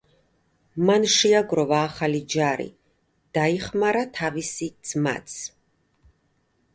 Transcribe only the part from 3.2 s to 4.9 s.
დაიხმარა თავისი